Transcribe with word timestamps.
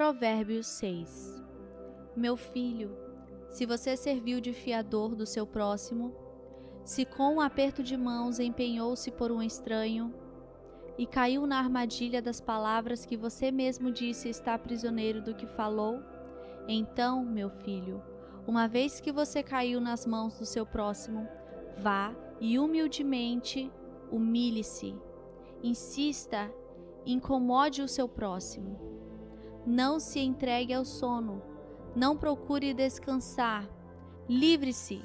Provérbios 0.00 0.66
6 0.66 1.44
Meu 2.16 2.34
filho, 2.34 2.96
se 3.50 3.66
você 3.66 3.98
serviu 3.98 4.40
de 4.40 4.50
fiador 4.50 5.14
do 5.14 5.26
seu 5.26 5.46
próximo, 5.46 6.16
se 6.82 7.04
com 7.04 7.34
um 7.34 7.40
aperto 7.42 7.82
de 7.82 7.98
mãos 7.98 8.40
empenhou-se 8.40 9.10
por 9.10 9.30
um 9.30 9.42
estranho 9.42 10.10
e 10.96 11.06
caiu 11.06 11.46
na 11.46 11.58
armadilha 11.58 12.22
das 12.22 12.40
palavras 12.40 13.04
que 13.04 13.14
você 13.14 13.50
mesmo 13.50 13.92
disse 13.92 14.30
estar 14.30 14.58
prisioneiro 14.60 15.20
do 15.20 15.34
que 15.34 15.46
falou, 15.46 16.00
então, 16.66 17.22
meu 17.22 17.50
filho, 17.50 18.02
uma 18.46 18.66
vez 18.66 19.02
que 19.02 19.12
você 19.12 19.42
caiu 19.42 19.82
nas 19.82 20.06
mãos 20.06 20.38
do 20.38 20.46
seu 20.46 20.64
próximo, 20.64 21.28
vá 21.76 22.16
e 22.40 22.58
humildemente 22.58 23.70
humilhe-se. 24.10 24.96
Insista, 25.62 26.50
incomode 27.04 27.82
o 27.82 27.86
seu 27.86 28.08
próximo. 28.08 28.99
Não 29.70 30.00
se 30.00 30.18
entregue 30.18 30.74
ao 30.74 30.84
sono. 30.84 31.40
Não 31.94 32.16
procure 32.16 32.74
descansar. 32.74 33.68
Livre-se, 34.28 35.00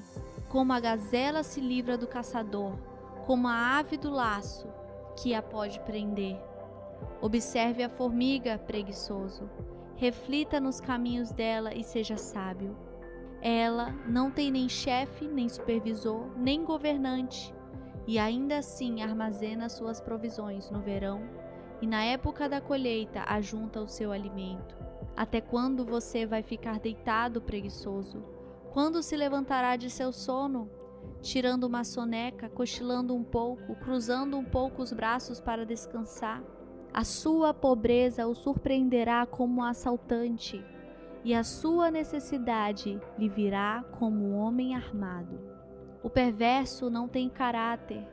como 0.50 0.74
a 0.74 0.80
gazela 0.80 1.44
se 1.44 1.62
livra 1.62 1.96
do 1.96 2.08
caçador, 2.08 2.74
como 3.28 3.48
a 3.48 3.78
ave 3.78 3.96
do 3.96 4.10
laço, 4.10 4.68
que 5.22 5.36
a 5.36 5.42
pode 5.44 5.80
prender. 5.82 6.36
Observe 7.22 7.84
a 7.84 7.90
formiga, 7.90 8.58
preguiçoso. 8.58 9.48
Reflita 9.98 10.60
nos 10.60 10.82
caminhos 10.82 11.32
dela 11.32 11.72
e 11.72 11.84
seja 11.84 12.18
sábio. 12.18 12.76
Ela 13.44 13.92
não 14.08 14.32
tem 14.32 14.50
nem 14.50 14.68
chefe, 14.68 15.28
nem 15.28 15.48
supervisor, 15.48 16.26
nem 16.36 16.66
governante, 16.66 17.54
e 18.08 18.18
ainda 18.18 18.58
assim 18.58 19.04
armazena 19.04 19.70
suas 19.70 20.02
provisões 20.02 20.72
no 20.72 20.82
verão 20.82 21.46
e 21.82 21.88
na 21.88 22.04
época 22.04 22.48
da 22.48 22.62
colheita 22.62 23.24
ajunta 23.28 23.82
o 23.82 23.88
seu 23.88 24.12
alimento. 24.12 24.76
Até 25.16 25.40
quando 25.40 25.86
você 25.86 26.26
vai 26.26 26.44
ficar 26.44 26.80
deitado, 26.80 27.42
preguiçoso? 27.42 28.24
Quando 28.74 29.02
se 29.02 29.16
levantará 29.16 29.76
de 29.76 29.90
seu 29.90 30.12
sono? 30.12 30.70
Tirando 31.22 31.64
uma 31.64 31.84
soneca, 31.84 32.50
cochilando 32.50 33.16
um 33.16 33.24
pouco, 33.24 33.76
cruzando 33.76 34.38
um 34.38 34.44
pouco 34.44 34.82
os 34.82 34.92
braços 34.92 35.40
para 35.40 35.66
descansar? 35.66 36.44
A 36.94 37.04
sua 37.04 37.54
pobreza 37.54 38.28
o 38.28 38.34
surpreenderá 38.34 39.26
como 39.26 39.62
um 39.62 39.64
assaltante, 39.64 40.64
e 41.24 41.34
a 41.34 41.44
sua 41.44 41.90
necessidade 41.90 43.02
lhe 43.18 43.28
virá 43.28 43.84
como 43.98 44.26
um 44.26 44.38
homem 44.38 44.76
armado. 44.76 45.40
O 46.04 46.10
perverso 46.10 46.90
não 46.90 47.08
tem 47.08 47.28
caráter, 47.30 48.08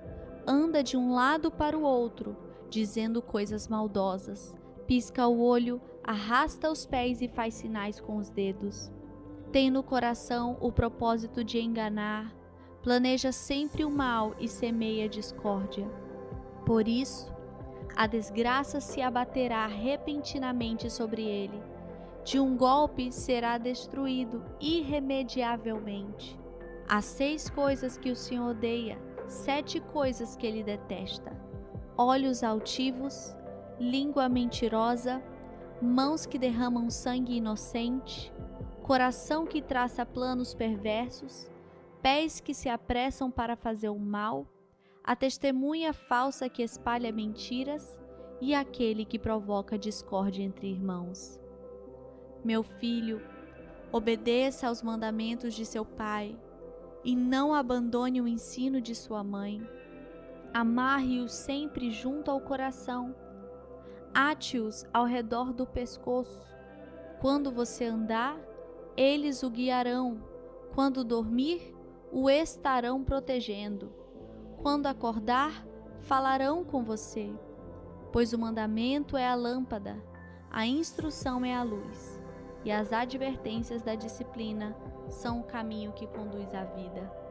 anda 0.47 0.83
de 0.83 0.97
um 0.97 1.13
lado 1.13 1.51
para 1.51 1.77
o 1.77 1.83
outro, 1.83 2.37
dizendo 2.73 3.21
coisas 3.21 3.69
maldosas. 3.69 4.57
Pisca 4.87 5.27
o 5.27 5.43
olho, 5.43 5.79
arrasta 6.03 6.71
os 6.71 6.87
pés 6.87 7.21
e 7.21 7.29
faz 7.29 7.53
sinais 7.53 8.01
com 8.01 8.17
os 8.17 8.31
dedos. 8.31 8.91
Tem 9.53 9.71
no 9.71 9.83
coração 9.83 10.57
o 10.59 10.73
propósito 10.73 11.45
de 11.45 11.61
enganar, 11.61 12.35
planeja 12.83 13.31
sempre 13.31 13.85
o 13.85 13.91
mal 13.91 14.35
e 14.41 14.49
semeia 14.49 15.07
discórdia. 15.07 15.87
Por 16.65 16.89
isso, 16.89 17.31
a 17.95 18.07
desgraça 18.07 18.81
se 18.81 19.03
abaterá 19.03 19.67
repentinamente 19.67 20.91
sobre 20.91 21.23
ele. 21.23 21.63
De 22.25 22.41
um 22.41 22.57
golpe 22.57 23.13
será 23.13 23.59
destruído 23.59 24.43
irremediavelmente. 24.59 26.41
Há 26.89 27.03
seis 27.03 27.51
coisas 27.51 27.99
que 27.99 28.11
o 28.11 28.17
Senhor 28.17 28.53
odeia, 28.53 28.99
sete 29.27 29.79
coisas 29.79 30.35
que 30.35 30.47
ele 30.47 30.63
detesta 30.63 31.52
olhos 32.03 32.43
altivos, 32.43 33.35
língua 33.79 34.29
mentirosa, 34.29 35.23
mãos 35.81 36.27
que 36.27 36.39
derramam 36.39 36.91
sangue 36.91 37.37
inocente, 37.37 38.33
coração 38.83 39.47
que 39.47 39.63
traça 39.63 40.05
planos 40.05 40.55
perversos, 40.55 41.49
pés 42.03 42.41
que 42.41 42.53
se 42.53 42.69
apressam 42.69 43.31
para 43.31 43.57
fazer 43.57 43.89
o 43.89 43.99
mal, 43.99 44.47
a 45.05 45.15
testemunha 45.15 45.93
falsa 45.93 46.49
que 46.49 46.63
espalha 46.63 47.13
mentiras 47.13 47.99
e 48.41 48.55
aquele 48.55 49.05
que 49.05 49.19
provoca 49.19 49.79
discórdia 49.79 50.43
entre 50.43 50.69
irmãos. 50.69 51.41
Meu 52.45 52.65
filho, 52.65 53.23
obedeça 53.93 54.67
aos 54.67 54.83
mandamentos 54.83 55.55
de 55.55 55.65
seu 55.65 55.85
pai 55.85 56.37
e 57.05 57.15
não 57.15 57.55
abandone 57.55 58.21
o 58.21 58.27
ensino 58.27 58.81
de 58.81 58.95
sua 58.95 59.23
mãe 59.23 59.65
amarre-os 60.53 61.33
sempre 61.33 61.91
junto 61.91 62.31
ao 62.31 62.41
coração, 62.41 63.15
ate-os 64.15 64.85
ao 64.93 65.05
redor 65.05 65.53
do 65.53 65.67
pescoço. 65.67 66.55
Quando 67.21 67.51
você 67.51 67.87
andar, 67.87 68.39
eles 68.97 69.43
o 69.43 69.51
guiarão, 69.51 70.23
quando 70.75 71.05
dormir, 71.05 71.75
o 72.11 72.29
estarão 72.29 73.03
protegendo. 73.03 73.93
Quando 74.61 74.87
acordar, 74.87 75.67
falarão 76.01 76.65
com 76.65 76.85
você, 76.85 77.33
pois 78.13 78.33
o 78.33 78.39
mandamento 78.39 79.17
é 79.17 79.27
a 79.27 79.35
lâmpada, 79.35 80.03
a 80.51 80.67
instrução 80.67 81.45
é 81.45 81.55
a 81.55 81.63
luz, 81.63 82.21
e 82.65 82.71
as 82.71 82.93
advertências 82.93 83.83
da 83.83 83.95
disciplina 83.95 84.77
são 85.09 85.41
o 85.41 85.45
caminho 85.45 85.93
que 85.93 86.07
conduz 86.07 86.55
à 86.55 86.65
vida. 86.65 87.22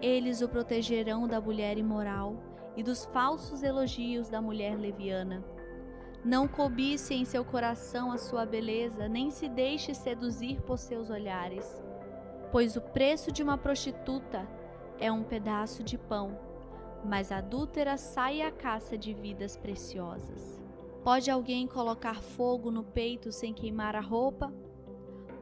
Eles 0.00 0.40
o 0.40 0.48
protegerão 0.48 1.26
da 1.26 1.40
mulher 1.40 1.78
imoral 1.78 2.36
e 2.76 2.82
dos 2.82 3.04
falsos 3.06 3.62
elogios 3.62 4.28
da 4.28 4.40
mulher 4.40 4.78
leviana. 4.78 5.44
Não 6.24 6.48
cobice 6.48 7.14
em 7.14 7.24
seu 7.24 7.44
coração 7.44 8.10
a 8.10 8.18
sua 8.18 8.46
beleza, 8.46 9.08
nem 9.08 9.30
se 9.30 9.48
deixe 9.48 9.94
seduzir 9.94 10.60
por 10.62 10.78
seus 10.78 11.10
olhares, 11.10 11.82
pois 12.50 12.76
o 12.76 12.80
preço 12.80 13.30
de 13.30 13.42
uma 13.42 13.58
prostituta 13.58 14.48
é 14.98 15.12
um 15.12 15.22
pedaço 15.22 15.82
de 15.82 15.98
pão, 15.98 16.38
mas 17.04 17.30
a 17.30 17.38
adúltera 17.38 17.96
sai 17.96 18.40
à 18.40 18.50
caça 18.50 18.96
de 18.96 19.12
vidas 19.12 19.56
preciosas. 19.56 20.62
Pode 21.02 21.30
alguém 21.30 21.66
colocar 21.66 22.22
fogo 22.22 22.70
no 22.70 22.82
peito 22.82 23.30
sem 23.30 23.52
queimar 23.52 23.94
a 23.94 24.00
roupa? 24.00 24.50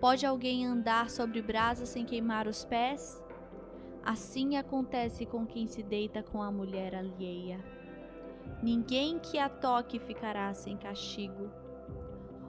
Pode 0.00 0.26
alguém 0.26 0.66
andar 0.66 1.08
sobre 1.08 1.40
brasa 1.40 1.86
sem 1.86 2.04
queimar 2.04 2.48
os 2.48 2.64
pés? 2.64 3.22
Assim 4.04 4.56
acontece 4.56 5.24
com 5.24 5.46
quem 5.46 5.68
se 5.68 5.80
deita 5.80 6.24
com 6.24 6.42
a 6.42 6.50
mulher 6.50 6.92
alheia. 6.92 7.64
Ninguém 8.60 9.20
que 9.20 9.38
a 9.38 9.48
toque 9.48 10.00
ficará 10.00 10.52
sem 10.54 10.76
castigo. 10.76 11.48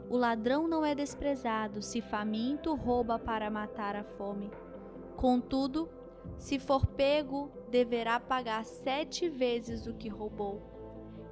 O 0.09 0.17
ladrão 0.17 0.67
não 0.67 0.83
é 0.83 0.95
desprezado, 0.95 1.79
se 1.81 2.01
faminto 2.01 2.73
rouba 2.73 3.19
para 3.19 3.51
matar 3.51 3.95
a 3.95 4.03
fome. 4.03 4.49
Contudo, 5.15 5.87
se 6.37 6.57
for 6.57 6.87
pego, 6.87 7.51
deverá 7.69 8.19
pagar 8.19 8.65
sete 8.65 9.29
vezes 9.29 9.85
o 9.85 9.93
que 9.93 10.09
roubou, 10.09 10.59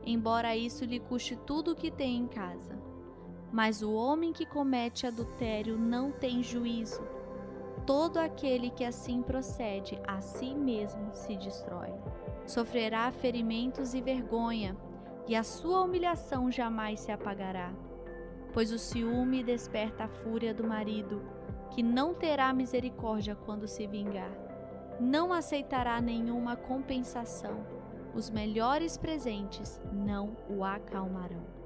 embora 0.05 0.55
isso 0.55 0.85
lhe 0.85 0.99
custe 0.99 1.35
tudo 1.35 1.71
o 1.71 1.75
que 1.75 1.89
tem 1.89 2.17
em 2.17 2.27
casa. 2.27 2.79
Mas 3.51 3.81
o 3.81 3.91
homem 3.91 4.31
que 4.31 4.45
comete 4.45 5.07
adultério 5.07 5.79
não 5.79 6.11
tem 6.11 6.43
juízo 6.43 7.20
Todo 7.85 8.17
aquele 8.17 8.69
que 8.69 8.85
assim 8.85 9.21
procede, 9.21 9.99
a 10.07 10.21
si 10.21 10.53
mesmo 10.53 11.09
se 11.13 11.35
destrói. 11.35 11.91
Sofrerá 12.45 13.11
ferimentos 13.11 13.93
e 13.93 14.01
vergonha, 14.01 14.77
e 15.27 15.35
a 15.35 15.43
sua 15.43 15.81
humilhação 15.81 16.51
jamais 16.51 16.99
se 16.99 17.11
apagará. 17.11 17.73
Pois 18.53 18.71
o 18.71 18.77
ciúme 18.77 19.43
desperta 19.43 20.03
a 20.03 20.07
fúria 20.07 20.53
do 20.53 20.67
marido, 20.67 21.21
que 21.71 21.81
não 21.81 22.13
terá 22.13 22.53
misericórdia 22.53 23.35
quando 23.35 23.67
se 23.67 23.87
vingar. 23.87 24.31
Não 24.99 25.33
aceitará 25.33 25.99
nenhuma 26.01 26.55
compensação. 26.55 27.65
Os 28.13 28.29
melhores 28.29 28.97
presentes 28.97 29.81
não 29.91 30.35
o 30.49 30.63
acalmarão. 30.63 31.60